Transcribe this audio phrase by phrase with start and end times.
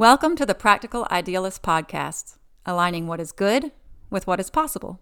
[0.00, 3.70] Welcome to the Practical Idealist Podcast, aligning what is good
[4.08, 4.98] with what is possible.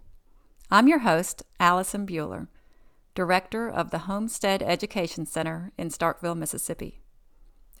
[0.69, 2.49] I'm your host, Allison Buehler,
[3.15, 6.99] Director of the Homestead Education Center in Starkville, Mississippi.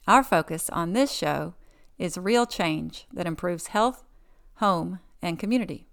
[0.07, 1.55] Our focus on this show
[1.97, 4.05] is real change that improves health,
[4.55, 5.88] home, and community.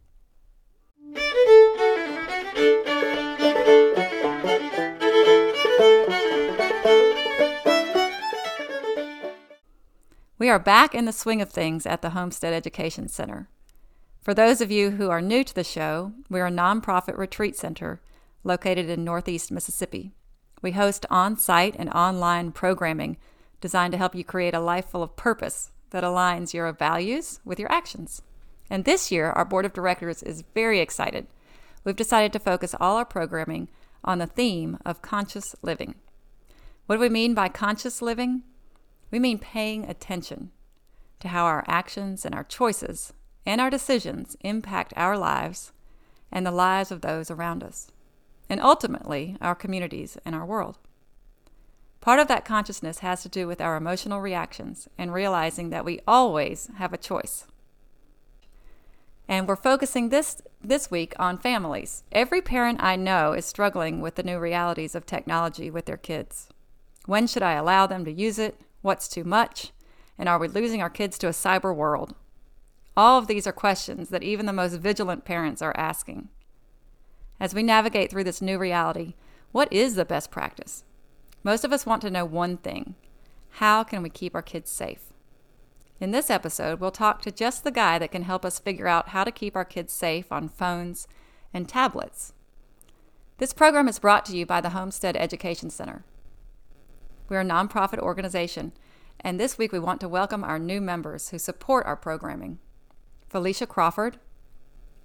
[10.38, 13.48] We are back in the swing of things at the Homestead Education Center.
[14.20, 18.02] For those of you who are new to the show, we're a nonprofit retreat center
[18.44, 20.12] located in Northeast Mississippi.
[20.60, 23.16] We host on site and online programming
[23.62, 27.58] designed to help you create a life full of purpose that aligns your values with
[27.58, 28.20] your actions.
[28.68, 31.28] And this year, our board of directors is very excited.
[31.82, 33.68] We've decided to focus all our programming
[34.04, 35.94] on the theme of conscious living.
[36.84, 38.42] What do we mean by conscious living?
[39.10, 40.50] We mean paying attention
[41.20, 43.12] to how our actions and our choices
[43.44, 45.72] and our decisions impact our lives
[46.32, 47.90] and the lives of those around us,
[48.48, 50.78] and ultimately our communities and our world.
[52.00, 56.00] Part of that consciousness has to do with our emotional reactions and realizing that we
[56.06, 57.46] always have a choice.
[59.28, 62.04] And we're focusing this this week on families.
[62.12, 66.48] Every parent I know is struggling with the new realities of technology with their kids.
[67.06, 68.60] When should I allow them to use it?
[68.86, 69.72] What's too much?
[70.16, 72.14] And are we losing our kids to a cyber world?
[72.96, 76.28] All of these are questions that even the most vigilant parents are asking.
[77.40, 79.14] As we navigate through this new reality,
[79.50, 80.84] what is the best practice?
[81.42, 82.94] Most of us want to know one thing
[83.54, 85.12] how can we keep our kids safe?
[85.98, 89.08] In this episode, we'll talk to just the guy that can help us figure out
[89.08, 91.08] how to keep our kids safe on phones
[91.52, 92.34] and tablets.
[93.38, 96.04] This program is brought to you by the Homestead Education Center.
[97.28, 98.70] We're a nonprofit organization,
[99.18, 102.60] and this week we want to welcome our new members who support our programming
[103.28, 104.18] Felicia Crawford,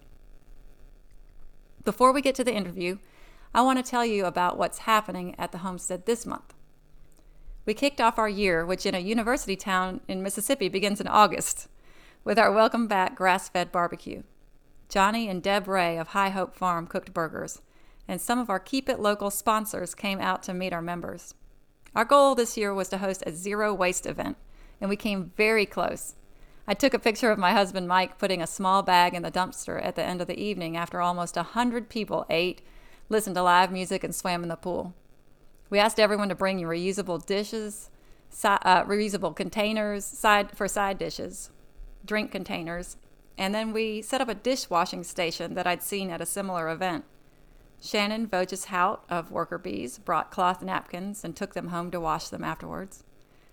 [1.83, 2.99] Before we get to the interview,
[3.51, 6.53] I want to tell you about what's happening at the homestead this month.
[7.65, 11.67] We kicked off our year, which in a university town in Mississippi begins in August,
[12.23, 14.23] with our welcome back grass fed barbecue.
[14.87, 17.61] Johnny and Deb Ray of High Hope Farm cooked burgers,
[18.07, 21.35] and some of our Keep It Local sponsors came out to meet our members.
[21.95, 24.37] Our goal this year was to host a zero waste event,
[24.81, 26.15] and we came very close.
[26.67, 29.83] I took a picture of my husband Mike putting a small bag in the dumpster
[29.83, 32.61] at the end of the evening after almost a hundred people ate,
[33.09, 34.93] listened to live music, and swam in the pool.
[35.69, 37.91] We asked everyone to bring reusable dishes,
[38.43, 41.51] uh, reusable containers side for side dishes,
[42.03, 42.97] drink containers,
[43.37, 47.05] and then we set up a dishwashing station that I'd seen at a similar event.
[47.81, 52.27] Shannon Voges Hout of Worker Bees brought cloth napkins and took them home to wash
[52.29, 53.03] them afterwards.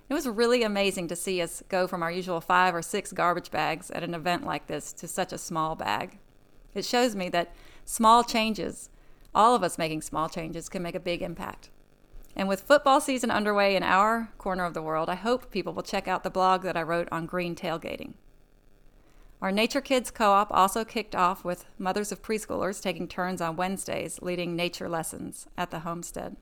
[0.09, 3.51] It was really amazing to see us go from our usual five or six garbage
[3.51, 6.19] bags at an event like this to such a small bag.
[6.75, 8.89] It shows me that small changes,
[9.35, 11.71] all of us making small changes, can make a big impact.
[12.37, 15.83] And with football season underway in our corner of the world, I hope people will
[15.83, 18.13] check out the blog that I wrote on green tailgating.
[19.41, 23.57] Our Nature Kids Co op also kicked off with mothers of preschoolers taking turns on
[23.57, 26.37] Wednesdays leading nature lessons at the homestead.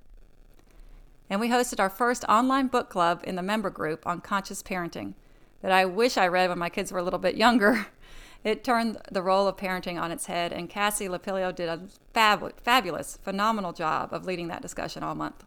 [1.30, 5.14] And we hosted our first online book club in the member group on conscious parenting
[5.62, 7.86] that I wish I read when my kids were a little bit younger.
[8.44, 11.80] It turned the role of parenting on its head, and Cassie Lapilio did a
[12.12, 15.46] fab- fabulous, phenomenal job of leading that discussion all month.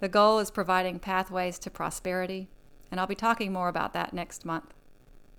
[0.00, 2.48] The goal is providing pathways to prosperity,
[2.90, 4.74] and I'll be talking more about that next month.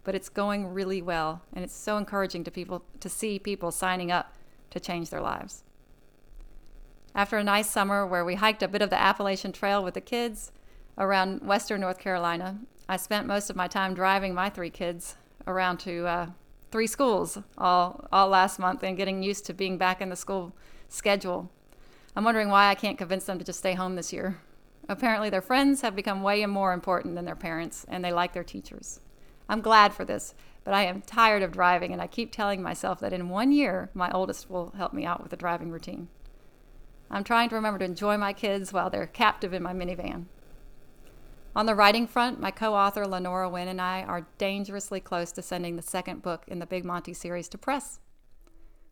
[0.03, 4.11] But it's going really well, and it's so encouraging to people to see people signing
[4.11, 4.33] up
[4.71, 5.63] to change their lives.
[7.13, 10.01] After a nice summer where we hiked a bit of the Appalachian Trail with the
[10.01, 10.51] kids
[10.97, 12.59] around western North Carolina,
[12.89, 15.15] I spent most of my time driving my three kids
[15.45, 16.27] around to uh,
[16.71, 20.53] three schools all, all last month and getting used to being back in the school
[20.89, 21.49] schedule.
[22.15, 24.39] I'm wondering why I can't convince them to just stay home this year.
[24.89, 28.43] Apparently, their friends have become way more important than their parents, and they like their
[28.43, 29.01] teachers.
[29.49, 30.33] I'm glad for this,
[30.63, 33.89] but I am tired of driving, and I keep telling myself that in one year,
[33.93, 36.07] my oldest will help me out with the driving routine.
[37.11, 40.25] I'm trying to remember to enjoy my kids while they're captive in my minivan.
[41.57, 45.41] On the writing front, my co author Lenora Wynn and I are dangerously close to
[45.41, 47.99] sending the second book in the Big Monty series to press.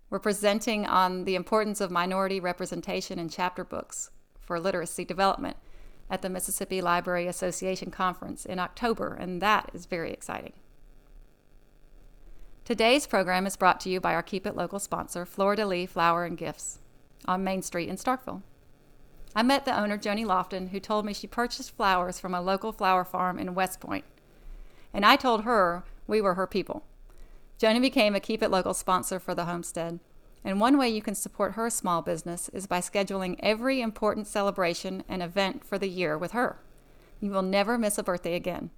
[0.09, 4.09] We're presenting on the importance of minority representation in chapter books
[4.39, 5.57] for literacy development
[6.09, 10.53] at the Mississippi Library Association Conference in October, and that is very exciting.
[12.63, 16.25] Today's program is brought to you by our Keep It Local sponsor, de Lis Flower
[16.25, 16.79] and Gifts,
[17.25, 18.41] on Main Street in Starkville.
[19.35, 22.71] I met the owner, Joni Lofton, who told me she purchased flowers from a local
[22.71, 24.05] flower farm in West Point.
[24.93, 26.83] And I told her we were her people.
[27.59, 29.99] Joni became a Keep It Local sponsor for the homestead.
[30.43, 35.03] And one way you can support her small business is by scheduling every important celebration
[35.09, 36.59] and event for the year with her.
[37.19, 38.69] You will never miss a birthday again.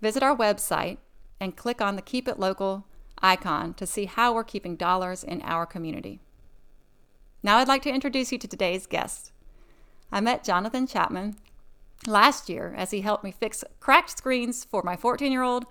[0.00, 0.98] Visit our website
[1.40, 2.86] and click on the Keep It Local
[3.22, 6.20] icon to see how we're keeping dollars in our community.
[7.42, 9.32] Now I'd like to introduce you to today's guest.
[10.12, 11.36] I met Jonathan Chapman
[12.06, 15.66] last year as he helped me fix cracked screens for my 14 year old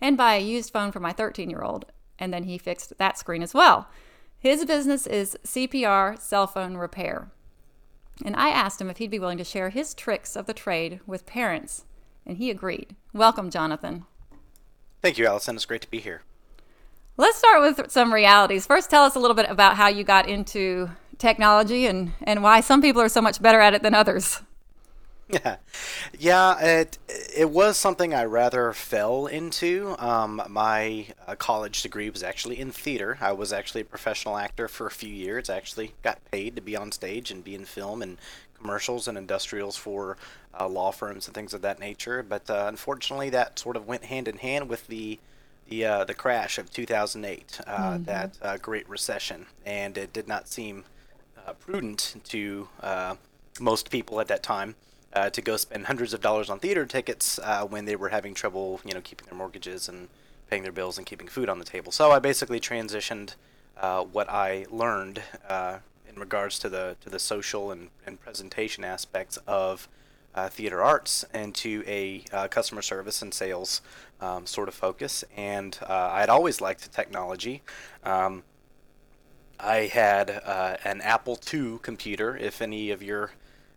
[0.00, 1.86] and buy a used phone for my 13 year old.
[2.18, 3.88] And then he fixed that screen as well.
[4.38, 7.30] His business is CPR cell phone repair.
[8.24, 11.00] And I asked him if he'd be willing to share his tricks of the trade
[11.06, 11.84] with parents,
[12.24, 12.94] and he agreed.
[13.12, 14.04] Welcome, Jonathan.
[15.02, 15.56] Thank you, Allison.
[15.56, 16.22] It's great to be here.
[17.16, 18.66] Let's start with some realities.
[18.66, 20.90] First, tell us a little bit about how you got into
[21.24, 24.40] technology and, and why some people are so much better at it than others.
[25.28, 25.56] Yeah,
[26.18, 26.60] yeah.
[26.60, 26.98] It
[27.34, 29.96] it was something I rather fell into.
[29.98, 33.16] Um, my uh, college degree was actually in theater.
[33.22, 35.48] I was actually a professional actor for a few years.
[35.48, 38.18] I actually got paid to be on stage and be in film and
[38.54, 40.18] commercials and industrials for
[40.60, 42.22] uh, law firms and things of that nature.
[42.22, 45.18] But uh, unfortunately, that sort of went hand in hand with the
[45.68, 48.04] the uh, the crash of 2008, uh, mm-hmm.
[48.04, 50.84] that uh, Great Recession, and it did not seem
[51.52, 53.16] prudent to uh,
[53.60, 54.74] most people at that time
[55.12, 58.80] uh, to go spend hundreds of dollars on theater tickets when they were having trouble,
[58.84, 60.08] you know, keeping their mortgages and
[60.48, 61.92] paying their bills and keeping food on the table.
[61.92, 63.34] So I basically transitioned
[64.12, 65.22] what I learned
[66.14, 69.88] in regards to the to the social and, and presentation aspects of
[70.34, 73.80] uh, theater arts into a uh, customer service and sales
[74.20, 75.24] um, sort of focus.
[75.36, 77.62] And uh, I'd always liked technology.
[78.04, 78.42] Um,
[79.64, 82.36] I had uh, an Apple II computer.
[82.36, 83.30] If any of your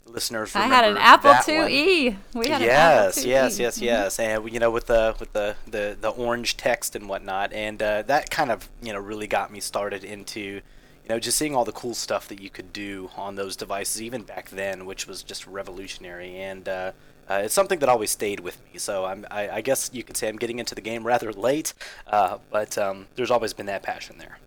[0.09, 2.15] listeners remember I had an Apple IIe.
[2.33, 3.85] We had yes, yes, yes, mm-hmm.
[3.85, 7.81] yes, and you know with the with the the, the orange text and whatnot, and
[7.81, 10.61] uh, that kind of you know really got me started into you
[11.09, 14.23] know just seeing all the cool stuff that you could do on those devices even
[14.23, 16.91] back then, which was just revolutionary, and uh,
[17.29, 18.79] uh, it's something that always stayed with me.
[18.79, 21.73] So I'm I, I, guess you could say I'm getting into the game rather late,
[22.07, 24.39] uh, but um, there's always been that passion there.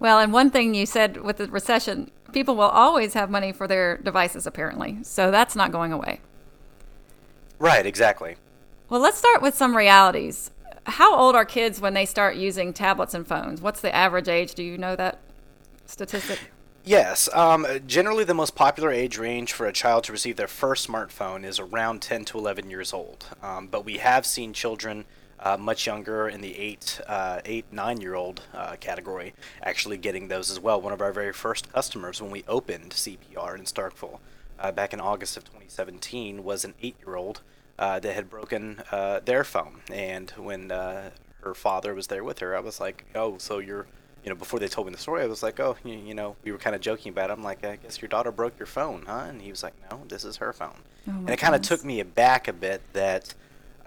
[0.00, 3.68] Well, and one thing you said with the recession, people will always have money for
[3.68, 4.98] their devices, apparently.
[5.02, 6.20] So that's not going away.
[7.58, 8.36] Right, exactly.
[8.88, 10.50] Well, let's start with some realities.
[10.84, 13.60] How old are kids when they start using tablets and phones?
[13.60, 14.54] What's the average age?
[14.54, 15.18] Do you know that
[15.84, 16.40] statistic?
[16.82, 17.28] Yes.
[17.34, 21.44] Um, generally, the most popular age range for a child to receive their first smartphone
[21.44, 23.26] is around 10 to 11 years old.
[23.42, 25.04] Um, but we have seen children
[25.40, 30.28] uh, much younger in the eight, uh, eight, nine year old uh, category actually getting
[30.28, 30.80] those as well.
[30.80, 34.18] One of our very first customers when we opened CPR in Starkville
[34.58, 37.40] uh, back in August of 2017 was an eight year old
[37.78, 39.80] uh, that had broken uh, their phone.
[39.90, 43.86] And when her father was there with her, I was like, oh, so you're
[44.24, 46.36] you know, before they told me the story, I was like, oh, you, you know,
[46.44, 47.32] we were kind of joking about it.
[47.32, 49.26] I'm like, I guess your daughter broke your phone, huh?
[49.28, 50.76] And he was like, no, this is her phone.
[51.08, 53.34] Oh and it kind of took me aback a bit that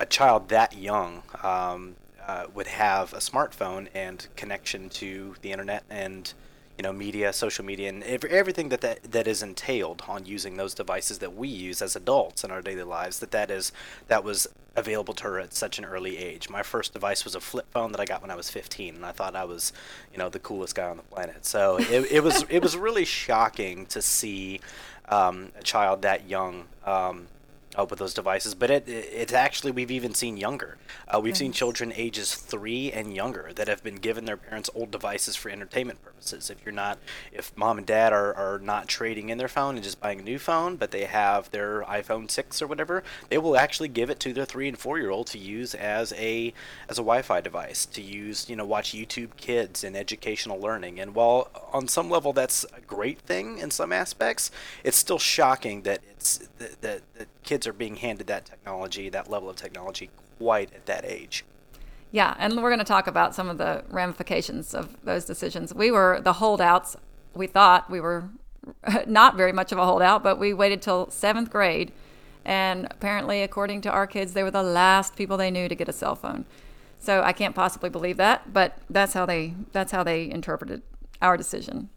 [0.04, 1.96] a child that young um,
[2.28, 6.34] uh, would have a smartphone and connection to the internet and
[6.78, 10.74] you know media social media and everything that, that that is entailed on using those
[10.74, 13.72] devices that we use as adults in our daily lives that that is
[14.08, 16.50] that was available to her at such an early age.
[16.50, 19.06] My first device was a flip phone that i got when i was 15 and
[19.06, 19.72] i thought i was
[20.12, 21.46] you know the coolest guy on the planet.
[21.46, 24.60] So it, it was it was really shocking to see
[25.08, 26.66] um, a child that young.
[26.86, 27.28] Um,
[27.76, 30.78] uh, with those devices, but it, it's actually we've even seen younger.
[31.08, 34.92] Uh, we've seen children ages three and younger that have been given their parents old
[34.92, 36.50] devices for entertainment purposes.
[36.50, 37.00] If you're not,
[37.32, 40.24] if mom and dad are, are not trading in their phone and just buying a
[40.24, 44.20] new phone, but they have their iPhone six or whatever, they will actually give it
[44.22, 46.54] to their three and four year old to use as a
[46.90, 51.00] as a Wi-Fi device to use, you know, watch YouTube Kids and educational learning.
[51.00, 54.52] And while on some level that's a great thing in some aspects,
[54.84, 59.30] it's still shocking that it's that, that, that kids are being handed that technology, that
[59.30, 61.44] level of technology, quite at that age.
[62.12, 65.74] Yeah, and we're going to talk about some of the ramifications of those decisions.
[65.74, 66.96] We were the holdouts.
[67.34, 68.30] We thought we were
[69.08, 71.92] not very much of a holdout, but we waited till seventh grade.
[72.46, 75.90] And apparently, according to our kids, they were the last people they knew to get
[75.90, 76.46] a cell phone.
[77.00, 80.84] So I can't possibly believe that, but that's how they that's how they interpreted
[81.22, 81.90] our decision.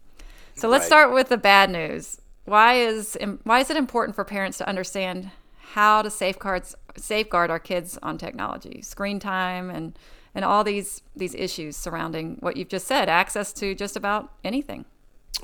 [0.55, 0.87] So let's right.
[0.87, 2.19] start with the bad news.
[2.45, 5.31] Why is why is it important for parents to understand
[5.73, 6.63] how to safeguard
[6.95, 9.97] safeguard our kids on technology, screen time, and
[10.33, 14.85] and all these these issues surrounding what you've just said, access to just about anything.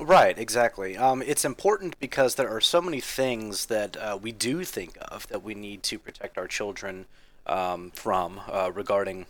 [0.00, 0.96] Right, exactly.
[0.96, 5.28] Um, it's important because there are so many things that uh, we do think of
[5.28, 7.06] that we need to protect our children
[7.46, 9.26] um, from uh, regarding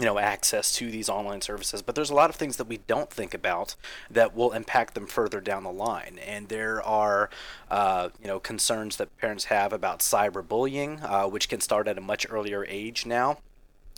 [0.00, 2.78] you know access to these online services but there's a lot of things that we
[2.86, 3.76] don't think about
[4.10, 6.18] that will impact them further down the line.
[6.26, 7.28] And there are
[7.70, 12.00] uh, you know concerns that parents have about cyberbullying uh, which can start at a
[12.00, 13.38] much earlier age now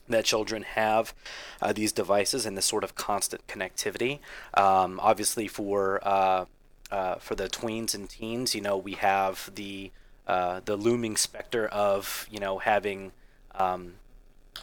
[0.09, 1.15] that children have
[1.61, 4.19] uh, these devices and this sort of constant connectivity.
[4.55, 6.47] Um, obviously for uh,
[6.91, 9.93] uh, for the tweens and teens you know we have the
[10.27, 13.13] uh, the looming specter of you know having
[13.55, 13.95] um,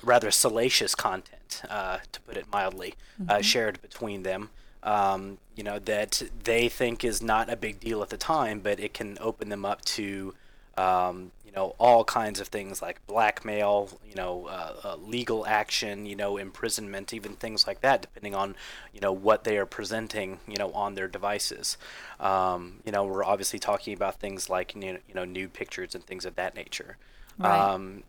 [0.03, 3.31] rather salacious content, uh, to put it mildly, uh, mm-hmm.
[3.31, 4.50] uh, shared between them.
[4.81, 8.79] Um, you know that they think is not a big deal at the time, but
[8.79, 10.34] it can open them up to
[10.77, 16.05] um, you know all kinds of things like blackmail, you know, uh, uh, legal action,
[16.05, 18.55] you know, imprisonment, even things like that, depending on
[18.93, 21.77] you know what they are presenting, you know, on their devices.
[22.19, 25.96] Um, you know, we're obviously talking about things like you know, you know nude pictures
[25.96, 26.98] and things of that nature.
[27.38, 27.60] Right.
[27.60, 28.03] Um,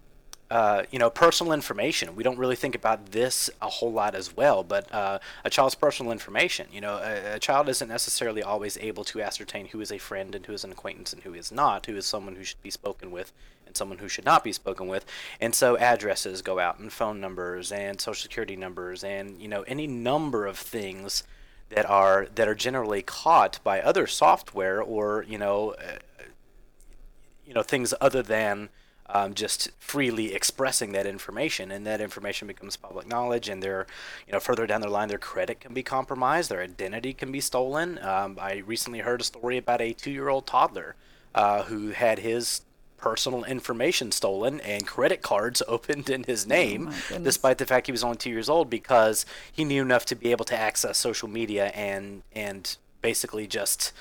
[0.51, 2.17] uh, you know, personal information.
[2.17, 5.77] We don't really think about this a whole lot as well, but uh, a child's
[5.77, 6.67] personal information.
[6.73, 10.35] You know, a, a, child isn't necessarily always able to ascertain who is a friend
[10.35, 12.71] and who is an acquaintance and who is not, who is someone who should be
[12.71, 13.33] spoken with
[13.65, 15.07] and someone who should not be spoken with.
[15.41, 19.63] And so addresses go out and phone numbers and social security numbers and, you know,
[19.63, 21.23] any number of things
[21.69, 25.99] that are that are generally caught by other software or, you know, uh,
[27.47, 28.69] you know, things other than
[29.13, 33.49] um, just freely expressing that information, and that information becomes public knowledge.
[33.49, 33.87] And they're,
[34.27, 37.41] you know, further down the line, their credit can be compromised, their identity can be
[37.41, 37.99] stolen.
[38.03, 40.97] Um, I recently heard a story about a two-year-old toddler
[41.35, 42.63] uh, who had his
[42.97, 47.87] personal information stolen and credit cards opened in his oh name, oh despite the fact
[47.87, 50.99] he was only two years old, because he knew enough to be able to access
[50.99, 53.93] social media and and basically just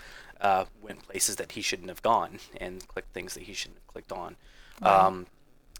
[0.42, 3.88] uh, went places that he shouldn't have gone and clicked things that he shouldn't have
[3.88, 4.36] clicked on.
[4.82, 5.28] Um,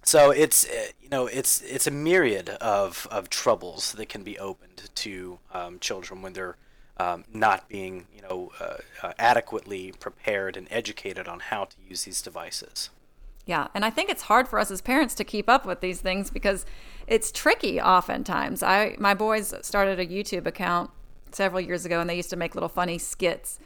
[0.04, 4.40] so it's eh, you know it's it's a myriad of, of troubles that can be
[4.40, 6.58] opened to um, children when they're
[6.98, 12.04] um, not being you know uh, uh, adequately prepared and educated on how to use
[12.04, 12.90] these devices.
[13.46, 16.02] Yeah, and I think it's hard for us as parents to keep up with these
[16.02, 16.66] things because
[17.08, 18.62] it's tricky oftentimes.
[18.62, 20.92] I my boys started a YouTube account
[21.32, 23.60] several years ago and they used to make little funny skits.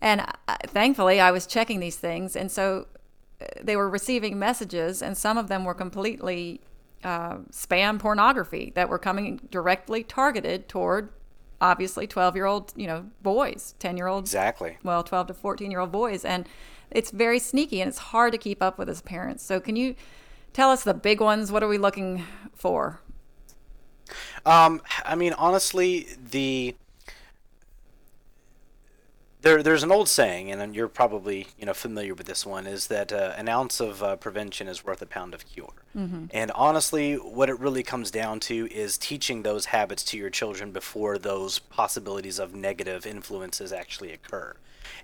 [0.00, 2.86] And I, uh, thankfully I was checking these things and so
[3.60, 6.60] they were receiving messages, and some of them were completely
[7.02, 11.10] uh, spam pornography that were coming directly targeted toward
[11.60, 14.78] obviously 12 year old, you know, boys, 10 year old Exactly.
[14.82, 16.24] Well, 12 to 14 year old boys.
[16.24, 16.48] And
[16.90, 19.44] it's very sneaky and it's hard to keep up with as parents.
[19.44, 19.94] So, can you
[20.52, 21.52] tell us the big ones?
[21.52, 23.00] What are we looking for?
[24.44, 26.74] Um, I mean, honestly, the
[29.42, 32.86] there, there's an old saying, and you're probably you know familiar with this one, is
[32.88, 35.72] that uh, an ounce of uh, prevention is worth a pound of cure.
[35.96, 36.26] Mm-hmm.
[36.32, 40.70] And honestly, what it really comes down to is teaching those habits to your children
[40.70, 44.54] before those possibilities of negative influences actually occur.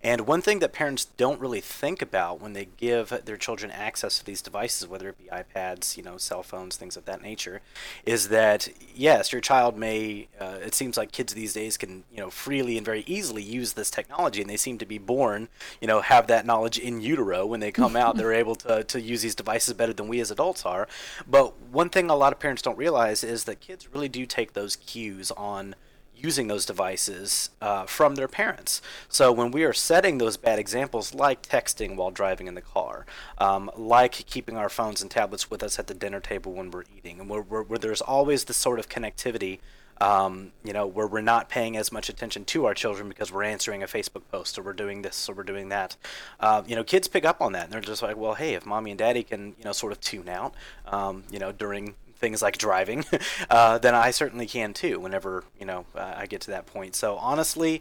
[0.03, 4.19] And one thing that parents don't really think about when they give their children access
[4.19, 7.61] to these devices, whether it be iPads, you know, cell phones, things of that nature,
[8.05, 10.29] is that yes, your child may.
[10.41, 13.73] Uh, it seems like kids these days can, you know, freely and very easily use
[13.73, 15.49] this technology, and they seem to be born,
[15.81, 17.47] you know, have that knowledge in utero.
[17.47, 20.31] When they come out, they're able to to use these devices better than we as
[20.31, 20.89] adults are.
[21.27, 24.53] But one thing a lot of parents don't realize is that kids really do take
[24.53, 25.75] those cues on
[26.17, 28.81] using those devices uh, from their parents.
[29.09, 33.07] So when we are setting those bad examples, like texting while driving in the car,
[33.39, 36.85] um, like keeping our phones and tablets with us at the dinner table when we're
[36.97, 39.59] eating, and where, where, where there's always this sort of connectivity.
[39.99, 43.45] Um, you know, where we're not paying as much attention to our children because we're
[43.45, 45.97] answering a Facebook post or we're doing this or we're doing that.
[46.39, 48.67] Uh, you know, kids pick up on that and they're just like, well, hey, if
[48.67, 50.53] mommy and daddy can, you know, sort of tune out,
[50.89, 53.05] um, you know, during things like driving,
[53.51, 55.01] uh, then I certainly can too.
[55.01, 56.95] Whenever you know uh, I get to that point.
[56.95, 57.81] So honestly,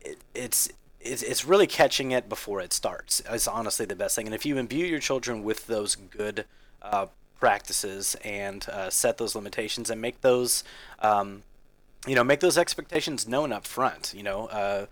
[0.00, 0.70] it, it's
[1.00, 4.26] it's, it's really catching it before it starts is honestly the best thing.
[4.26, 6.44] And if you imbue your children with those good
[6.82, 7.06] uh,
[7.38, 10.64] practices and uh, set those limitations and make those,
[11.00, 11.42] um,
[12.06, 14.86] you know, make those expectations known up front, you know, uh,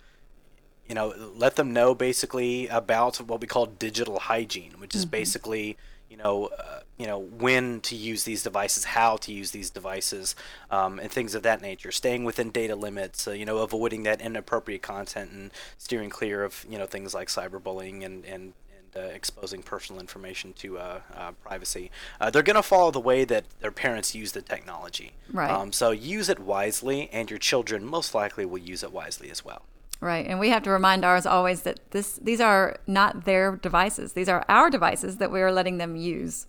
[0.87, 5.11] you know, let them know basically about what we call digital hygiene, which is mm-hmm.
[5.11, 5.77] basically
[6.09, 10.35] you know, uh, you know when to use these devices, how to use these devices,
[10.71, 11.91] um, and things of that nature.
[11.91, 16.65] Staying within data limits, uh, you know, avoiding that inappropriate content and steering clear of
[16.69, 18.53] you know things like cyberbullying and and
[18.95, 21.91] uh, exposing personal information to uh, uh, privacy.
[22.21, 25.11] Uh, they're going to follow the way that their parents use the technology.
[25.31, 25.51] Right.
[25.51, 29.43] Um, so use it wisely, and your children most likely will use it wisely as
[29.43, 29.63] well.
[30.01, 30.25] Right.
[30.27, 34.13] And we have to remind ours always that this these are not their devices.
[34.13, 36.47] These are our devices that we are letting them use.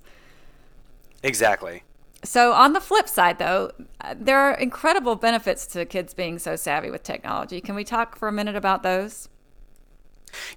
[1.22, 1.82] Exactly.
[2.24, 3.70] So on the flip side though,
[4.14, 7.61] there are incredible benefits to kids being so savvy with technology.
[7.61, 9.28] Can we talk for a minute about those?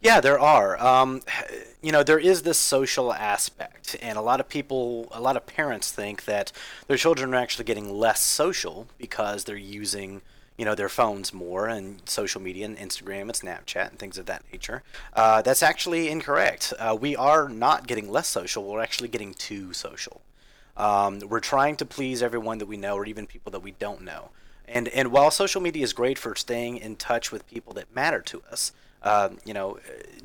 [0.02, 0.82] Yeah, there are.
[0.82, 1.22] Um,
[1.82, 5.46] you know, there is this social aspect, and a lot of people, a lot of
[5.46, 6.52] parents think that
[6.88, 10.22] their children are actually getting less social because they're using
[10.60, 14.26] you know their phones more and social media and Instagram and Snapchat and things of
[14.26, 14.84] that nature.
[15.14, 16.74] Uh, that's actually incorrect.
[16.78, 18.66] Uh, we are not getting less social.
[18.66, 20.20] We're actually getting too social.
[20.76, 24.02] Um, we're trying to please everyone that we know or even people that we don't
[24.02, 24.32] know.
[24.68, 28.20] And and while social media is great for staying in touch with people that matter
[28.24, 29.80] to us, uh, you know,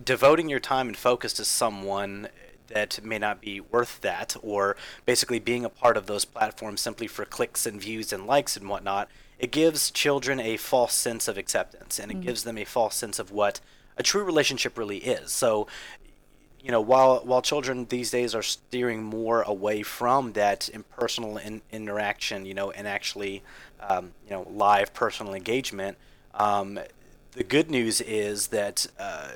[0.04, 2.28] devoting your time and focus to someone
[2.68, 7.06] that may not be worth that, or basically being a part of those platforms simply
[7.06, 11.36] for clicks and views and likes and whatnot it gives children a false sense of
[11.36, 12.26] acceptance and it mm-hmm.
[12.26, 13.60] gives them a false sense of what
[13.96, 15.32] a true relationship really is.
[15.32, 15.66] So,
[16.60, 21.60] you know, while while children these days are steering more away from that impersonal in,
[21.70, 23.42] interaction, you know, and actually,
[23.80, 25.98] um, you know, live personal engagement,
[26.34, 26.80] um,
[27.32, 28.86] the good news is that.
[28.98, 29.28] Uh,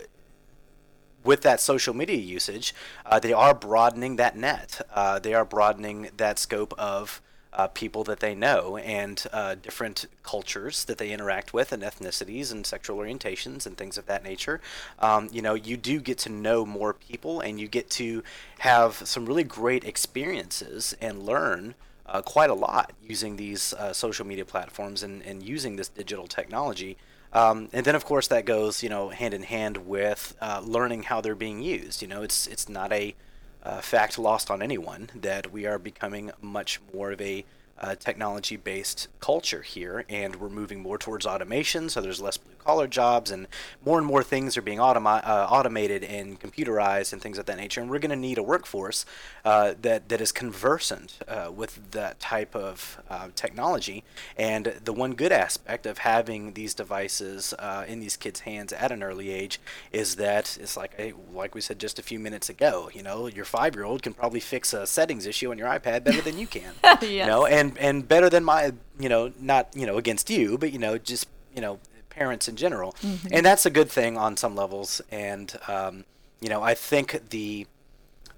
[1.25, 2.73] with that social media usage,
[3.05, 4.81] uh, they are broadening that net.
[4.95, 7.21] Uh, they are broadening that scope of
[7.59, 12.53] uh, people that they know and uh, different cultures that they interact with and ethnicities
[12.53, 14.61] and sexual orientations and things of that nature.
[15.01, 18.23] Um, you know, you do get to know more people and you get to
[18.61, 21.75] have some really great experiences and learn.
[22.11, 26.27] Uh, quite a lot using these uh, social media platforms and, and using this digital
[26.27, 26.97] technology.
[27.35, 31.03] Um, and then, of course, that goes, you know, hand in hand with uh, learning
[31.03, 32.01] how they're being used.
[32.01, 33.14] You know, it's it's not a
[33.62, 37.44] uh, fact lost on anyone that we are becoming much more of a
[37.81, 42.55] uh, technology based culture here, and we're moving more towards automation, so there's less blue
[42.69, 43.47] collar jobs, and
[43.83, 47.57] more and more things are being automi- uh, automated and computerized and things of that
[47.57, 47.81] nature.
[47.81, 49.07] And we're going to need a workforce
[49.43, 54.05] uh, that, that is conversant uh, with that type of uh, technology.
[54.37, 58.93] And the one good aspect of having these devices uh, in these kids' hands at
[58.93, 59.59] an early age
[59.91, 63.29] is that it's like, a, like we said just a few minutes ago, you know,
[63.29, 66.37] your five year old can probably fix a settings issue on your iPad better than
[66.39, 66.75] you can.
[66.85, 67.03] yes.
[67.19, 70.73] You know, and and better than my you know not you know against you but
[70.73, 71.79] you know just you know
[72.19, 73.29] parents in general mm-hmm.
[73.33, 76.05] and that's a good thing on some levels and um,
[76.41, 77.67] you know i think the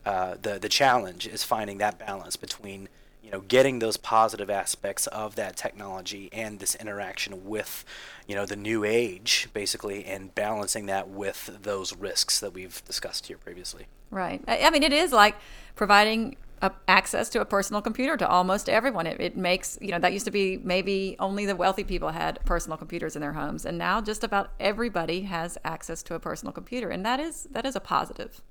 [0.07, 2.89] uh, the the challenge is finding that balance between
[3.31, 7.85] you know, getting those positive aspects of that technology and this interaction with,
[8.27, 13.27] you know, the new age, basically, and balancing that with those risks that we've discussed
[13.27, 13.87] here previously.
[14.11, 14.43] Right.
[14.49, 15.37] I I mean, it is like
[15.77, 19.07] providing a, access to a personal computer to almost everyone.
[19.07, 22.39] It, it makes, you know, that used to be maybe only the wealthy people had
[22.45, 23.65] personal computers in their homes.
[23.65, 26.91] And now just about everybody has access to a personal computer.
[26.91, 28.43] And that is, that is a positive.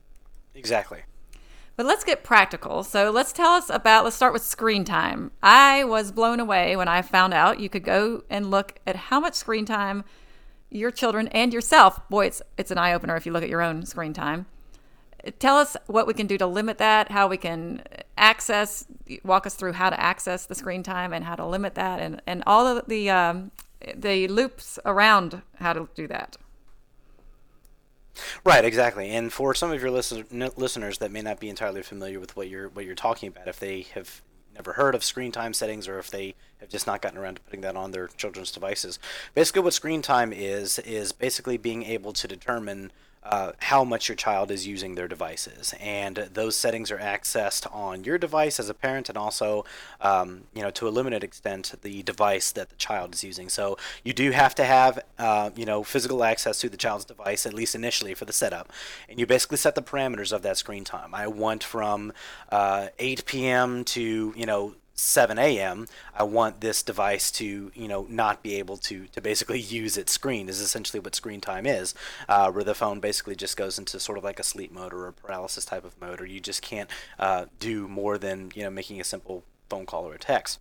[0.56, 1.04] Exactly.
[1.76, 2.84] But let's get practical.
[2.84, 5.32] So let's tell us about, let's start with screen time.
[5.42, 9.20] I was blown away when I found out you could go and look at how
[9.20, 10.04] much screen time
[10.70, 13.62] your children and yourself, boy, it's, it's an eye opener if you look at your
[13.62, 14.46] own screen time.
[15.40, 17.84] Tell us what we can do to limit that, how we can
[18.18, 18.86] access,
[19.24, 22.22] walk us through how to access the screen time and how to limit that, and,
[22.26, 23.52] and all of the, um,
[23.96, 26.38] the loops around how to do that.
[28.44, 29.10] Right, exactly.
[29.10, 30.26] And for some of your listen-
[30.58, 33.60] listeners that may not be entirely familiar with what you're what you're talking about, if
[33.60, 34.22] they have
[34.54, 37.42] never heard of screen time settings or if they have just not gotten around to
[37.42, 39.00] putting that on their children's devices,
[39.34, 42.92] basically what screen time is is basically being able to determine
[43.24, 48.04] uh, how much your child is using their devices, and those settings are accessed on
[48.04, 49.66] your device as a parent, and also,
[50.02, 53.50] um, you know, to a limited extent, the device that the child is using.
[53.50, 57.46] So you do have to have, uh, you know, physical access to the child's device
[57.46, 58.72] at least initially for the setup,
[59.10, 61.14] and you basically set the parameters of that screen time.
[61.14, 62.14] I want from
[62.52, 63.84] uh, 8 p.m.
[63.86, 65.88] to you know 7 a.m.
[66.14, 70.12] I want this device to, you know, not be able to to basically use its
[70.12, 70.50] screen.
[70.50, 71.94] Is essentially what screen time is,
[72.28, 75.08] uh, where the phone basically just goes into sort of like a sleep mode or
[75.08, 78.70] a paralysis type of mode, or you just can't uh, do more than you know
[78.70, 80.60] making a simple phone call or a text.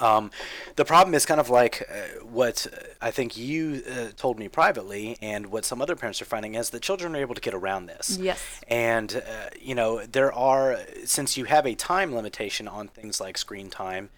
[0.00, 0.30] Um,
[0.76, 2.66] the problem is kind of like uh, what
[3.00, 6.70] I think you uh, told me privately, and what some other parents are finding is
[6.70, 8.18] that children are able to get around this.
[8.20, 8.60] Yes.
[8.68, 13.38] And, uh, you know, there are, since you have a time limitation on things like
[13.38, 14.10] screen time,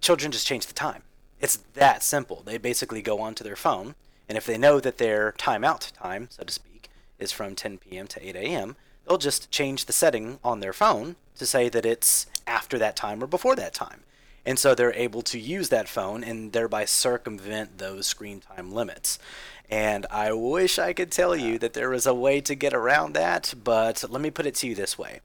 [0.00, 1.02] children just change the time.
[1.40, 2.42] It's that simple.
[2.44, 3.94] They basically go onto their phone,
[4.28, 8.06] and if they know that their timeout time, so to speak, is from 10 p.m.
[8.08, 12.26] to 8 a.m., they'll just change the setting on their phone to say that it's
[12.46, 14.02] after that time or before that time.
[14.46, 19.18] And so they're able to use that phone and thereby circumvent those screen time limits.
[19.70, 23.14] And I wish I could tell you that there was a way to get around
[23.14, 25.20] that, but let me put it to you this way.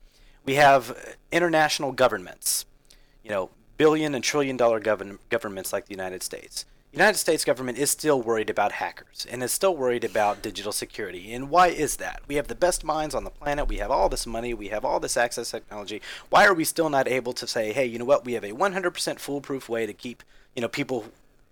[0.45, 2.65] We have international governments,
[3.23, 6.65] you know, billion and trillion dollar govern- governments like the United States.
[6.91, 10.71] The United States government is still worried about hackers and is still worried about digital
[10.71, 11.31] security.
[11.33, 12.23] And why is that?
[12.27, 13.67] We have the best minds on the planet.
[13.67, 14.55] We have all this money.
[14.55, 16.01] We have all this access technology.
[16.31, 18.25] Why are we still not able to say, hey, you know what?
[18.25, 20.23] We have a 100% foolproof way to keep,
[20.55, 21.05] you know, people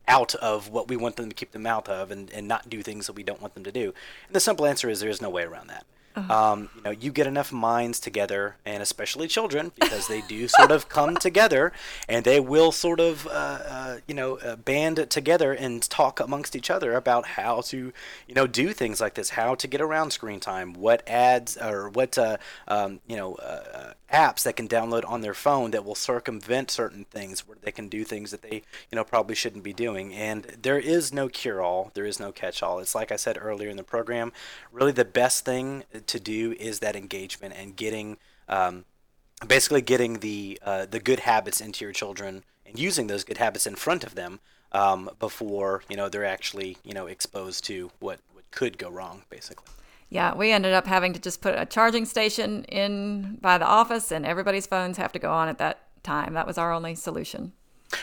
[0.07, 2.81] out of what we want them to keep them out of and, and not do
[2.81, 3.93] things that we don't want them to do?
[4.25, 5.85] And the simple answer is there is no way around that.
[6.29, 10.71] Um, you know, you get enough minds together, and especially children, because they do sort
[10.71, 11.71] of come together,
[12.07, 16.55] and they will sort of, uh, uh, you know, uh, band together and talk amongst
[16.55, 17.93] each other about how to,
[18.27, 21.89] you know, do things like this, how to get around screen time, what ads or
[21.89, 25.95] what, uh, um, you know, uh, apps that can download on their phone that will
[25.95, 29.73] circumvent certain things where they can do things that they you know probably shouldn't be
[29.73, 30.13] doing.
[30.13, 33.37] And there is no cure all there is no catch all it's like i said
[33.39, 34.31] earlier in the program
[34.71, 38.17] really the best thing to do is that engagement and getting
[38.47, 38.85] um,
[39.47, 43.67] basically getting the uh, the good habits into your children and using those good habits
[43.67, 44.39] in front of them
[44.71, 49.23] um, before you know they're actually you know exposed to what, what could go wrong
[49.29, 49.67] basically
[50.09, 54.11] Yeah, we ended up having to just put a charging station in by the office,
[54.11, 56.33] and everybody's phones have to go on at that time.
[56.33, 57.51] That was our only solution.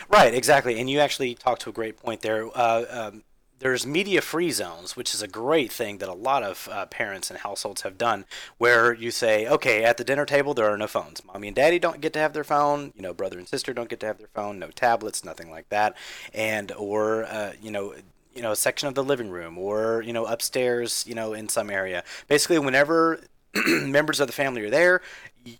[0.09, 0.79] Right, exactly.
[0.79, 2.47] And you actually talked to a great point there.
[2.55, 3.23] Uh, um,
[3.59, 7.29] there's media free zones, which is a great thing that a lot of uh, parents
[7.29, 8.25] and households have done,
[8.57, 11.23] where you say, okay, at the dinner table, there are no phones.
[11.25, 12.91] Mommy and daddy don't get to have their phone.
[12.95, 14.59] You know, brother and sister don't get to have their phone.
[14.59, 15.95] No tablets, nothing like that.
[16.33, 17.95] And, or, uh, you know,
[18.35, 21.47] you know, a section of the living room or, you know, upstairs, you know, in
[21.47, 22.03] some area.
[22.27, 23.21] Basically, whenever
[23.67, 25.01] members of the family are there,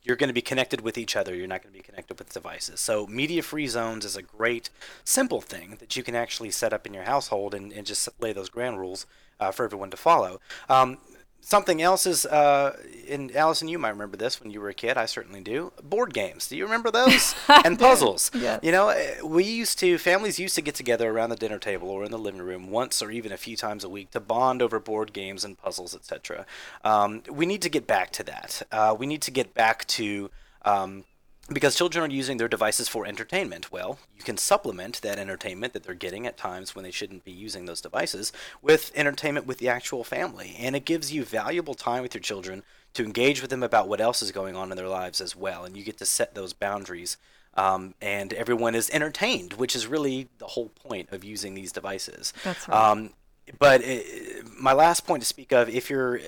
[0.03, 1.35] you're going to be connected with each other.
[1.35, 2.79] You're not going to be connected with devices.
[2.79, 4.69] So, media free zones is a great,
[5.03, 8.33] simple thing that you can actually set up in your household and, and just lay
[8.33, 9.05] those ground rules
[9.39, 10.39] uh, for everyone to follow.
[10.69, 10.97] Um,
[11.45, 12.75] something else is, uh,
[13.07, 14.97] and Allison, you might remember this when you were a kid.
[14.97, 15.71] I certainly do.
[15.83, 16.47] Board games.
[16.47, 17.35] Do you remember those?
[17.63, 18.31] and puzzles.
[18.33, 18.59] Yes.
[18.63, 21.89] You know, eh, we used to, families used to get together around the dinner table
[21.89, 24.63] or in the living room once or even a few times a week to bond
[24.63, 26.47] over board games and puzzles, etc.
[26.83, 28.63] Um, we need to get back to that.
[28.71, 30.31] Uh, we need to get back to.
[30.63, 31.05] Um,
[31.51, 33.71] because children are using their devices for entertainment.
[33.71, 37.31] Well, you can supplement that entertainment that they're getting at times when they shouldn't be
[37.31, 38.31] using those devices
[38.61, 40.55] with entertainment with the actual family.
[40.59, 44.01] And it gives you valuable time with your children to engage with them about what
[44.01, 45.65] else is going on in their lives as well.
[45.65, 47.17] And you get to set those boundaries
[47.57, 52.33] Um, and everyone is entertained, which is really the whole point of using these devices.
[52.43, 52.91] That's right.
[52.91, 53.11] Um,
[53.59, 56.19] but it, my last point to speak of, if you're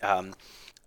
[0.00, 0.34] um,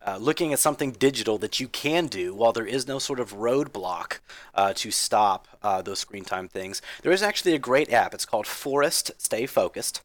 [0.06, 3.36] uh, looking at something digital that you can do while there is no sort of
[3.36, 4.20] roadblock
[4.56, 8.14] uh, to stop uh, those screen time things, there is actually a great app.
[8.14, 10.02] It's called Forest Stay Focused.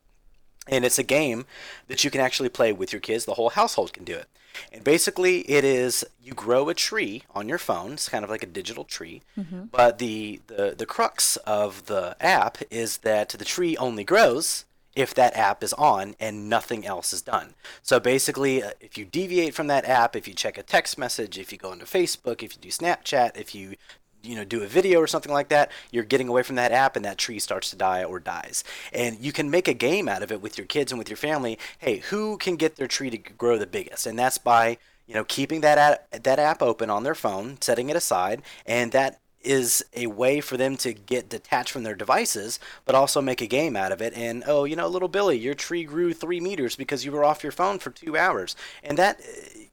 [0.66, 1.44] And it's a game
[1.88, 3.24] that you can actually play with your kids.
[3.24, 4.26] The whole household can do it.
[4.72, 7.94] And basically, it is you grow a tree on your phone.
[7.94, 9.22] It's kind of like a digital tree.
[9.38, 9.64] Mm-hmm.
[9.70, 14.64] But the, the, the crux of the app is that the tree only grows
[14.96, 17.54] if that app is on and nothing else is done.
[17.82, 21.38] So basically, uh, if you deviate from that app, if you check a text message,
[21.38, 23.76] if you go into Facebook, if you do Snapchat, if you
[24.22, 26.96] you know do a video or something like that you're getting away from that app
[26.96, 28.64] and that tree starts to die or dies.
[28.92, 31.16] And you can make a game out of it with your kids and with your
[31.16, 31.58] family.
[31.78, 34.06] Hey who can get their tree to grow the biggest?
[34.06, 37.90] And that's by you know keeping that app, that app open on their phone setting
[37.90, 42.58] it aside and that is a way for them to get detached from their devices,
[42.84, 44.14] but also make a game out of it.
[44.14, 47.42] And oh, you know, little Billy, your tree grew three meters because you were off
[47.42, 49.20] your phone for two hours, and that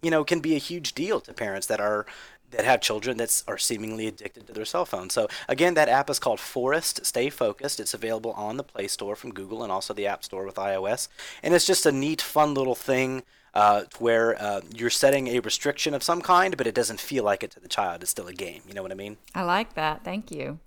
[0.02, 2.06] you know can be a huge deal to parents that are
[2.52, 5.10] that have children that are seemingly addicted to their cell phone.
[5.10, 7.80] So again, that app is called Forest Stay Focused.
[7.80, 11.08] It's available on the Play Store from Google and also the App Store with iOS,
[11.42, 15.94] and it's just a neat, fun little thing uh, where uh, you're setting a restriction
[15.94, 18.02] of some kind, but it doesn't feel like it to the child.
[18.02, 18.62] It's still a game.
[18.68, 19.18] You know what I mean?
[19.36, 20.04] I like that.
[20.04, 20.60] Thank you.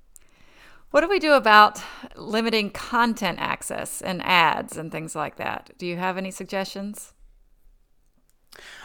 [0.90, 1.82] What do we do about
[2.14, 5.70] limiting content access and ads and things like that?
[5.76, 7.12] Do you have any suggestions?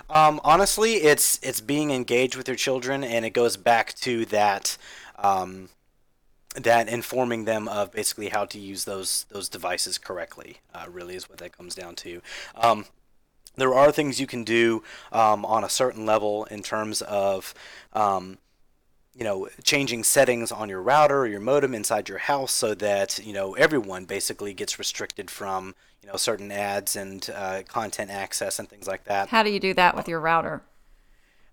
[0.10, 4.76] Um, honestly, it's it's being engaged with your children, and it goes back to that
[5.18, 5.70] um,
[6.56, 10.58] that informing them of basically how to use those those devices correctly.
[10.74, 12.24] Uh, really, is what that comes down to.
[12.56, 12.86] Um,
[13.60, 17.54] there are things you can do um, on a certain level in terms of
[17.94, 18.38] um,
[19.16, 23.20] you know changing settings on your router or your modem inside your house so that
[23.24, 28.60] you know everyone basically gets restricted from you know certain ads and uh, content access
[28.60, 30.62] and things like that how do you do that with your router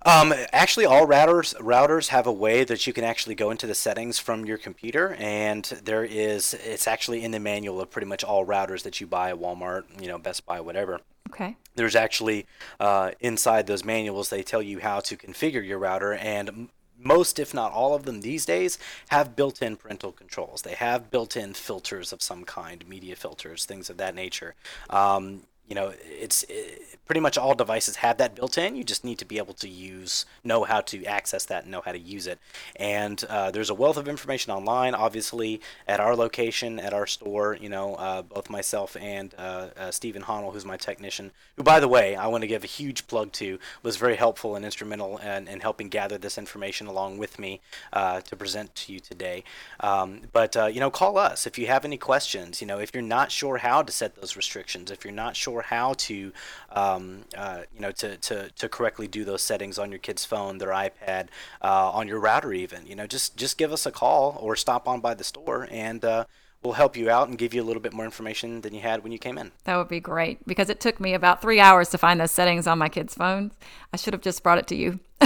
[0.06, 3.74] um, actually, all routers routers have a way that you can actually go into the
[3.74, 8.22] settings from your computer, and there is it's actually in the manual of pretty much
[8.22, 11.00] all routers that you buy at Walmart, you know, Best Buy, whatever.
[11.26, 11.56] Okay.
[11.74, 12.46] There's actually
[12.80, 17.52] uh, inside those manuals they tell you how to configure your router, and most, if
[17.52, 20.62] not all of them these days, have built in parental controls.
[20.62, 24.54] They have built in filters of some kind, media filters, things of that nature.
[24.88, 28.74] Um, you know, it's it, pretty much all devices have that built in.
[28.74, 31.80] You just need to be able to use, know how to access that, and know
[31.84, 32.38] how to use it.
[32.74, 34.94] And uh, there's a wealth of information online.
[34.94, 39.90] Obviously, at our location, at our store, you know, uh, both myself and uh, uh
[39.90, 43.06] Stephen Honnell, who's my technician, who, by the way, I want to give a huge
[43.06, 47.38] plug to, was very helpful and instrumental in, in helping gather this information along with
[47.38, 47.60] me
[47.92, 49.44] uh, to present to you today.
[49.78, 52.60] Um, but uh, you know, call us if you have any questions.
[52.60, 55.55] You know, if you're not sure how to set those restrictions, if you're not sure
[55.56, 56.32] sure how to,
[56.70, 60.58] um, uh, you know, to, to, to correctly do those settings on your kid's phone,
[60.58, 61.28] their iPad,
[61.62, 62.86] uh, on your router, even.
[62.86, 66.04] You know, just just give us a call or stop on by the store, and
[66.04, 66.24] uh,
[66.62, 69.02] we'll help you out and give you a little bit more information than you had
[69.02, 69.52] when you came in.
[69.64, 72.66] That would be great because it took me about three hours to find those settings
[72.66, 73.52] on my kids' phones.
[73.92, 75.00] I should have just brought it to you.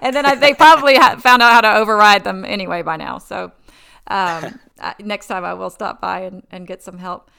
[0.00, 3.18] and then I, they probably found out how to override them anyway by now.
[3.18, 3.52] So
[4.06, 4.58] um,
[5.00, 7.30] next time I will stop by and, and get some help.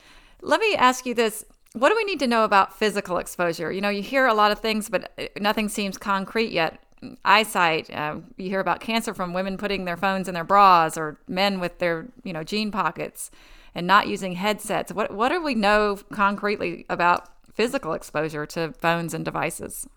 [0.42, 1.46] Let me ask you this
[1.80, 3.72] what do we need to know about physical exposure?
[3.72, 6.80] You know, you hear a lot of things, but uh, nothing seems concrete yet.
[7.24, 11.18] Eyesight, uh, you hear about cancer from women putting their phones in their bras or
[11.28, 13.32] men with their, you know, jean pockets
[13.74, 14.92] and not using headsets.
[14.92, 19.88] What, what do we know concretely about physical exposure to phones and devices?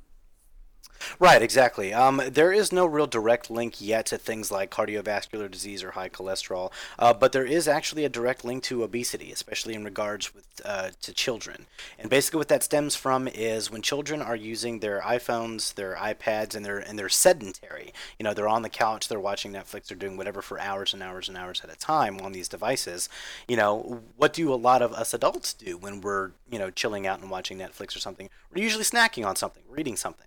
[1.18, 1.92] Right, exactly.
[1.92, 6.08] Um, there is no real direct link yet to things like cardiovascular disease or high
[6.08, 10.44] cholesterol, uh, but there is actually a direct link to obesity, especially in regards with
[10.64, 11.66] uh, to children.
[11.98, 16.54] And basically, what that stems from is when children are using their iPhones, their iPads,
[16.54, 17.92] and they're and they're sedentary.
[18.18, 21.02] You know, they're on the couch, they're watching Netflix, they're doing whatever for hours and
[21.02, 23.08] hours and hours at a time on these devices.
[23.48, 27.06] You know, what do a lot of us adults do when we're you know chilling
[27.06, 28.28] out and watching Netflix or something?
[28.54, 30.26] We're usually snacking on something, reading something.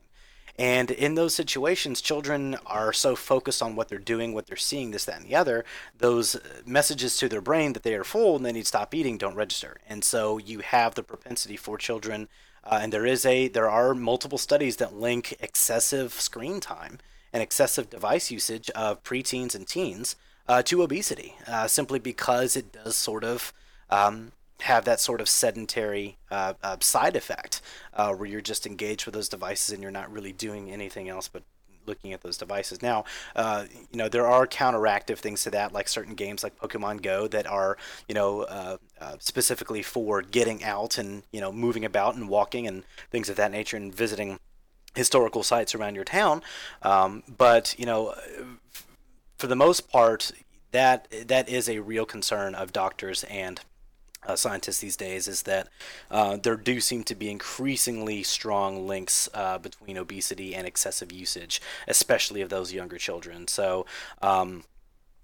[0.57, 4.91] And in those situations, children are so focused on what they're doing, what they're seeing,
[4.91, 5.65] this, that, and the other,
[5.97, 9.17] those messages to their brain that they are full and they need to stop eating
[9.17, 9.77] don't register.
[9.87, 12.29] And so you have the propensity for children,
[12.63, 16.99] uh, and there is a there are multiple studies that link excessive screen time
[17.33, 20.15] and excessive device usage of preteens and teens
[20.47, 23.53] uh, to obesity, uh, simply because it does sort of
[23.89, 27.61] um, have that sort of sedentary uh, uh, side effect
[27.93, 31.27] uh, where you're just engaged with those devices and you're not really doing anything else
[31.27, 31.43] but
[31.87, 32.81] looking at those devices.
[32.81, 37.01] Now, uh, you know, there are counteractive things to that, like certain games like Pokemon
[37.01, 41.85] Go that are, you know, uh, uh, specifically for getting out and you know moving
[41.85, 44.39] about and walking and things of that nature and visiting
[44.95, 46.41] historical sites around your town.
[46.81, 48.15] Um, but you know,
[49.37, 50.31] for the most part,
[50.71, 53.61] that that is a real concern of doctors and
[54.25, 55.67] uh, scientists these days is that
[56.11, 61.61] uh, there do seem to be increasingly strong links uh, between obesity and excessive usage,
[61.87, 63.47] especially of those younger children.
[63.47, 63.85] So,
[64.21, 64.63] um,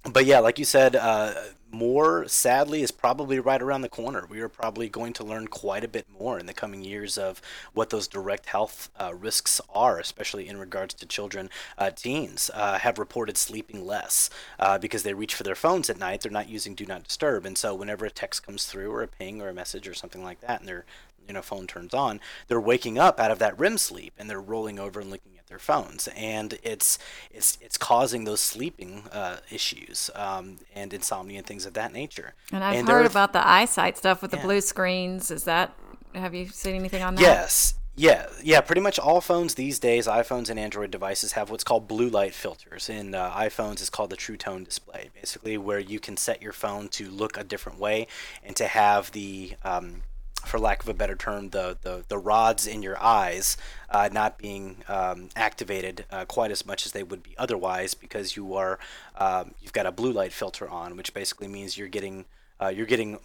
[0.03, 1.33] but yeah, like you said, uh,
[1.71, 4.25] more sadly is probably right around the corner.
[4.29, 7.41] We are probably going to learn quite a bit more in the coming years of
[7.73, 11.49] what those direct health uh, risks are, especially in regards to children.
[11.77, 15.99] Uh, teens uh, have reported sleeping less uh, because they reach for their phones at
[15.99, 16.21] night.
[16.21, 19.07] They're not using Do Not Disturb, and so whenever a text comes through or a
[19.07, 20.85] ping or a message or something like that, and their
[21.27, 24.41] you know phone turns on, they're waking up out of that REM sleep and they're
[24.41, 26.97] rolling over and looking their phones, and it's
[27.29, 32.33] it's it's causing those sleeping uh, issues um, and insomnia and things of that nature.
[32.51, 34.39] And I've and heard about the eyesight stuff with yeah.
[34.39, 35.29] the blue screens.
[35.29, 35.73] Is that
[36.15, 37.21] have you seen anything on that?
[37.21, 37.75] Yes.
[37.93, 41.89] Yeah, yeah, pretty much all phones these days, iPhones and Android devices have what's called
[41.89, 42.89] blue light filters.
[42.89, 46.53] In uh, iPhones, it's called the True Tone display, basically where you can set your
[46.53, 48.07] phone to look a different way
[48.43, 50.03] and to have the um,
[50.45, 53.57] for lack of a better term, the, the, the rods in your eyes
[53.89, 58.35] uh, not being um, activated uh, quite as much as they would be otherwise because
[58.35, 58.79] you are
[59.17, 62.25] um, you've got a blue light filter on, which basically means you're getting
[62.61, 63.19] uh, you're getting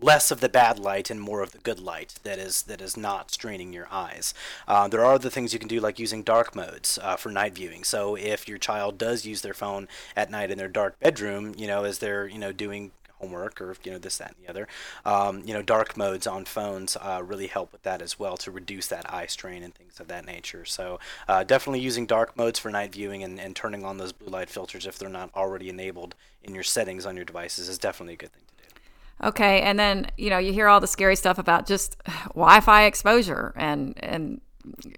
[0.00, 2.96] less of the bad light and more of the good light that is that is
[2.96, 4.34] not straining your eyes.
[4.68, 7.54] Uh, there are other things you can do like using dark modes uh, for night
[7.54, 7.82] viewing.
[7.84, 11.66] So if your child does use their phone at night in their dark bedroom, you
[11.66, 14.68] know, as they're you know doing homework or you know this that and the other.
[15.04, 18.50] Um, you know dark modes on phones uh, really help with that as well to
[18.50, 20.64] reduce that eye strain and things of that nature.
[20.64, 20.98] So
[21.28, 24.48] uh, definitely using dark modes for night viewing and, and turning on those blue light
[24.48, 28.18] filters if they're not already enabled in your settings on your devices is definitely a
[28.18, 29.28] good thing to do.
[29.28, 31.96] Okay and then you know you hear all the scary stuff about just
[32.28, 34.40] wi-fi exposure and and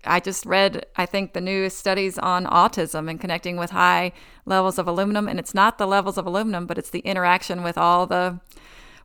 [0.04, 4.12] I just read, I think, the new studies on autism and connecting with high
[4.46, 5.28] levels of aluminum.
[5.28, 8.40] And it's not the levels of aluminum, but it's the interaction with all the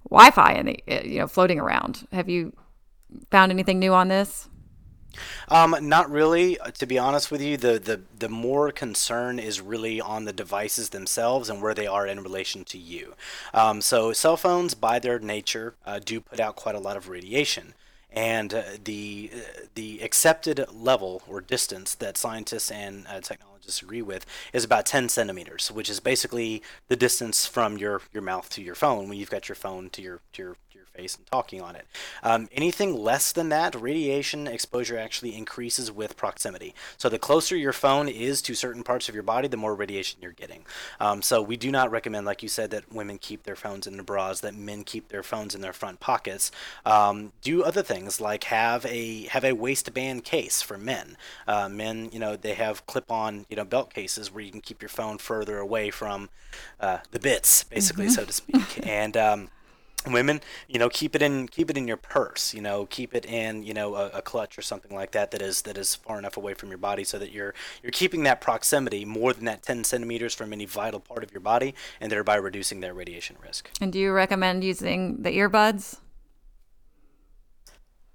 [0.10, 2.08] Wi Fi and the, eh, you know, floating around.
[2.12, 2.54] Have you
[3.32, 4.50] found anything new on this?
[5.50, 6.60] Um, not really.
[6.60, 10.34] Uh, to be honest with you, the, the, the more concern is really on the
[10.34, 13.14] devices themselves and where they are in relation to you.
[13.54, 17.10] Um, so, cell phones, by their nature, uh, do put out quite a lot of
[17.10, 17.76] radiation
[18.14, 19.40] and uh, the uh,
[19.76, 25.10] the accepted level or distance that scientists and uh, technologists agree with is about 10
[25.10, 29.32] centimeters, which is basically the distance from your, your mouth to your phone when you've
[29.32, 30.56] got your phone to your to your
[30.94, 31.86] face and talking on it.
[32.22, 36.74] Um, anything less than that, radiation exposure actually increases with proximity.
[36.98, 40.20] So the closer your phone is to certain parts of your body, the more radiation
[40.22, 40.66] you're getting.
[41.00, 43.94] Um, so we do not recommend, like you said, that women keep their phones in
[43.94, 46.52] their bras, that men keep their phones in their front pockets.
[46.86, 51.18] Um, do other things like have a have a waistband case for men.
[51.48, 54.82] Uh, men, you know, they have clip-on, you know, belt cases where you can keep
[54.82, 56.30] your phone further away from
[56.80, 58.14] uh, the bits, basically, mm-hmm.
[58.14, 58.86] so to speak.
[58.88, 59.50] and um,
[60.12, 63.26] women you know keep it in keep it in your purse you know keep it
[63.26, 66.18] in you know a, a, clutch or something like that that is that is far
[66.20, 69.64] enough away from your body so that you're you're keeping that proximity more than that
[69.64, 73.70] 10 centimeters from any vital part of your body and thereby reducing that radiation risk.
[73.80, 75.98] And do you recommend using the earbuds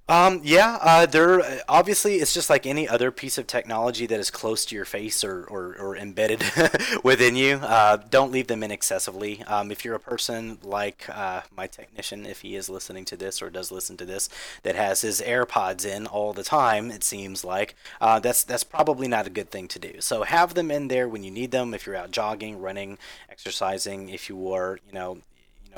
[0.09, 4.31] um, yeah, uh, they're obviously it's just like any other piece of technology that is
[4.31, 6.42] close to your face or, or, or embedded
[7.05, 7.57] within you.
[7.57, 9.42] Uh, don't leave them in excessively.
[9.44, 13.42] Um, if you're a person like uh, my technician, if he is listening to this
[13.42, 14.31] or does listen to this,
[14.62, 19.09] that has his AirPods in all the time, it seems like uh, that's that's probably
[19.09, 20.01] not a good thing to do.
[20.01, 21.75] So have them in there when you need them.
[21.75, 22.97] If you're out jogging, running,
[23.29, 25.18] exercising, if you are, you know,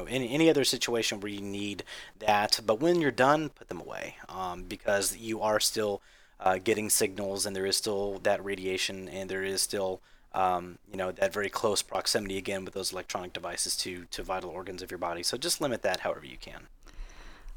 [0.07, 1.85] any, any other situation where you need
[2.19, 2.61] that.
[2.65, 6.03] But when you're done, put them away um, because you are still
[6.41, 10.01] uh, getting signals and there is still that radiation and there is still
[10.33, 14.51] um, you know that very close proximity again with those electronic devices to to vital
[14.51, 15.23] organs of your body.
[15.23, 16.69] So just limit that however you can.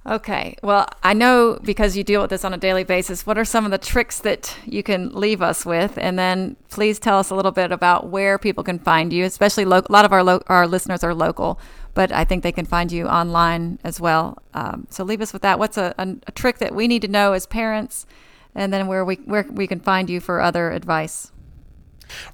[0.06, 0.58] Okay.
[0.62, 3.26] Well, I know because you deal with this on a daily basis.
[3.26, 5.98] What are some of the tricks that you can leave us with?
[5.98, 9.64] And then please tell us a little bit about where people can find you, especially
[9.64, 11.58] lo- a lot of our, lo- our listeners are local,
[11.94, 14.38] but I think they can find you online as well.
[14.54, 15.60] Um, so leave us with that.
[15.60, 18.06] What's a, a, a trick that we need to know as parents?
[18.56, 21.32] And then where we, where we can find you for other advice.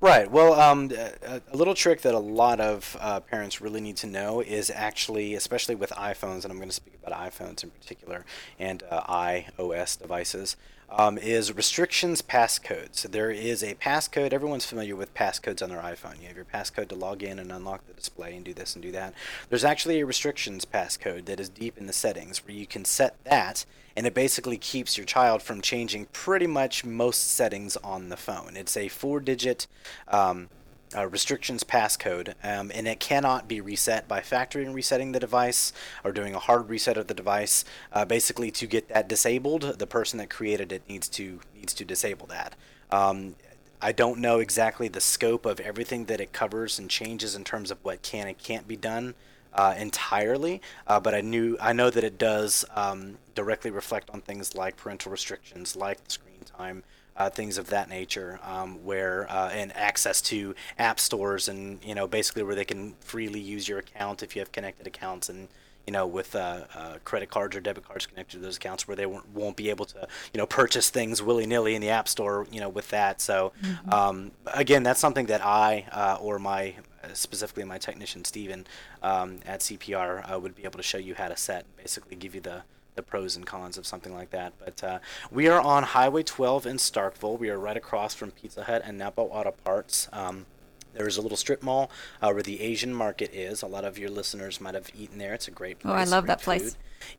[0.01, 0.29] Right.
[0.29, 4.41] Well, um, a, little trick that a lot of uh, parents really need to know
[4.41, 8.25] is actually, especially with iPhones, and I'm going to speak about iPhones in particular
[8.57, 10.57] and uh, iOS devices.
[10.91, 12.97] Um, is restrictions passcodes.
[12.97, 14.33] So there is a passcode.
[14.33, 16.21] Everyone's familiar with passcodes on their iPhone.
[16.21, 18.81] You have your passcode to log in and unlock the display and do this and
[18.81, 19.13] do that.
[19.49, 23.15] There's actually a restrictions passcode that is deep in the settings where you can set
[23.25, 23.65] that
[23.95, 28.55] and it basically keeps your child from changing pretty much most settings on the phone.
[28.55, 29.67] It's a four digit
[30.07, 30.47] um,
[30.95, 35.71] uh, restrictions passcode, um, and it cannot be reset by factory resetting the device
[36.03, 37.63] or doing a hard reset of the device.
[37.93, 41.85] Uh, basically, to get that disabled, the person that created it needs to needs to
[41.85, 42.55] disable that.
[42.91, 43.35] Um,
[43.81, 47.71] I don't know exactly the scope of everything that it covers and changes in terms
[47.71, 49.15] of what can and can't be done
[49.53, 54.21] uh, entirely, uh, but I knew I know that it does um, directly reflect on
[54.21, 56.83] things like parental restrictions, like the screen time
[57.19, 61.93] uh, things of that nature, um, where uh, and access to app stores and you
[61.93, 65.49] know basically where they can freely use your account if you have connected accounts and
[65.85, 68.95] you know with uh, uh credit cards or debit cards connected to those accounts where
[68.95, 72.07] they won't, won't be able to you know purchase things willy nilly in the app
[72.07, 73.21] store you know with that.
[73.21, 73.93] So mm-hmm.
[73.93, 76.75] um, again, that's something that I uh, or my
[77.13, 78.65] specifically my technician Steven
[79.03, 82.15] um, at CPR uh, would be able to show you how to set and basically
[82.15, 82.63] give you the
[82.99, 84.51] the pros and cons of something like that.
[84.59, 84.99] But uh,
[85.31, 87.39] we are on Highway 12 in Starkville.
[87.39, 90.09] We are right across from Pizza Hut and Napa Auto Parts.
[90.11, 90.45] Um,
[90.93, 91.89] there's a little strip mall
[92.21, 93.61] uh, where the Asian market is.
[93.61, 95.33] A lot of your listeners might have eaten there.
[95.33, 95.93] It's a great place.
[95.93, 96.75] Oh, I love that place.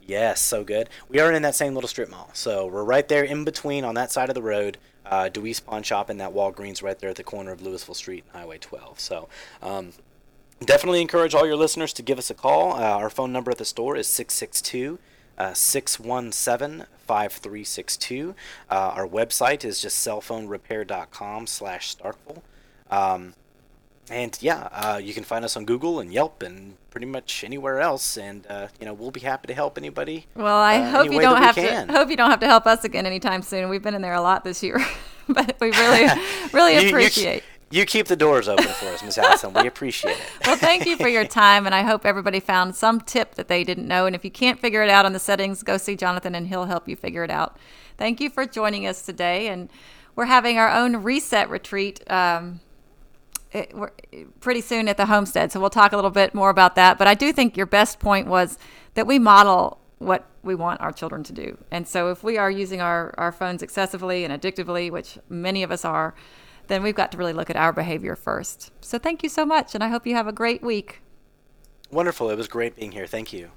[0.07, 0.91] Yes, so good.
[1.09, 2.28] We are in that same little strip mall.
[2.35, 4.76] So we're right there in between on that side of the road.
[5.07, 8.24] Uh, Deweese Pawn Shop and that Walgreens right there at the corner of Louisville Street
[8.26, 9.01] and Highway 12.
[9.01, 9.28] So
[9.62, 9.93] um,
[10.62, 12.74] definitely encourage all your listeners to give us a call.
[12.74, 15.10] Uh, our phone number at the store is 662 uh,
[15.55, 18.34] 617 5362.
[18.70, 22.43] Uh, our website is just cellphonerepair.com slash Starkville.
[22.91, 23.34] Um,
[24.11, 27.80] and yeah, uh, you can find us on Google and Yelp and pretty much anywhere
[27.80, 30.26] else, and uh, you know we'll be happy to help anybody.
[30.34, 31.86] Well, I uh, hope you don't have to.
[31.93, 33.68] Hope you don't have to help us again anytime soon.
[33.68, 34.84] We've been in there a lot this year,
[35.28, 36.09] but we really,
[36.53, 37.43] really you, appreciate.
[37.43, 39.53] You keep the doors open for us, Miss Allison.
[39.53, 40.47] We appreciate it.
[40.47, 43.62] well, thank you for your time, and I hope everybody found some tip that they
[43.62, 44.07] didn't know.
[44.07, 46.64] And if you can't figure it out on the settings, go see Jonathan, and he'll
[46.64, 47.57] help you figure it out.
[47.97, 49.71] Thank you for joining us today, and
[50.16, 52.03] we're having our own reset retreat.
[52.11, 52.61] Um,
[53.53, 53.73] it,
[54.41, 56.99] pretty soon at the homestead, so we'll talk a little bit more about that.
[56.99, 58.59] But I do think your best point was
[58.95, 61.59] that we model what we want our children to do.
[61.71, 65.71] And so if we are using our, our phones excessively and addictively, which many of
[65.71, 66.14] us are,
[66.71, 68.71] then we've got to really look at our behavior first.
[68.81, 71.03] So thank you so much, and I hope you have a great week.
[71.91, 72.31] Wonderful.
[72.31, 73.07] It was great being here.
[73.07, 73.51] Thank you.